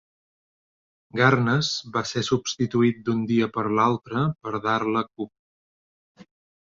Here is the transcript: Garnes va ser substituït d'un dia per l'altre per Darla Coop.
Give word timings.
Garnes 1.19 1.69
va 1.97 2.03
ser 2.13 2.23
substituït 2.29 3.03
d'un 3.09 3.21
dia 3.33 3.51
per 3.59 3.67
l'altre 3.81 4.25
per 4.47 4.55
Darla 4.65 5.05
Coop. 5.11 6.29